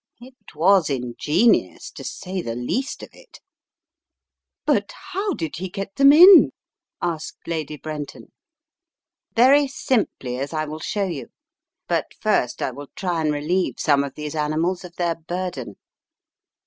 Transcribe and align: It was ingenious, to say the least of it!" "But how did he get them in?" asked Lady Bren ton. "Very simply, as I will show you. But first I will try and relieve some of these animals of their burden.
It 0.19 0.55
was 0.55 0.89
ingenious, 0.89 1.91
to 1.91 2.03
say 2.03 2.41
the 2.41 2.55
least 2.55 3.03
of 3.03 3.09
it!" 3.13 3.39
"But 4.65 4.93
how 5.11 5.33
did 5.35 5.57
he 5.57 5.69
get 5.69 5.95
them 5.97 6.11
in?" 6.11 6.53
asked 7.03 7.37
Lady 7.47 7.77
Bren 7.77 8.07
ton. 8.07 8.31
"Very 9.35 9.67
simply, 9.67 10.39
as 10.39 10.53
I 10.53 10.65
will 10.65 10.79
show 10.79 11.05
you. 11.05 11.27
But 11.87 12.15
first 12.19 12.63
I 12.63 12.71
will 12.71 12.87
try 12.95 13.21
and 13.21 13.31
relieve 13.31 13.75
some 13.77 14.03
of 14.03 14.15
these 14.15 14.33
animals 14.33 14.83
of 14.83 14.95
their 14.95 15.13
burden. 15.13 15.75